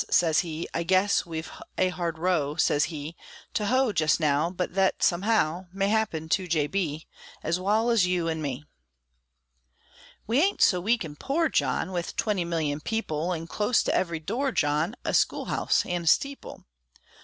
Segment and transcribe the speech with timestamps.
[0.09, 3.15] sez he, "I guess We've a hard row," sez he,
[3.53, 6.65] "To hoe jest now; but thet, somehow, May happen to J.
[6.65, 7.05] B.,
[7.43, 8.63] Ez wal ez you an' me!"
[10.25, 14.19] We ain't so weak an' poor, John, With twenty million people, An' close to every
[14.19, 16.65] door, John, A school house an' a steeple.